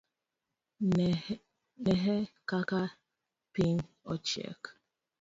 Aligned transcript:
Nehe 1.85 2.15
kaka 2.49 2.79
piny 3.53 3.79
ochiek. 4.13 4.61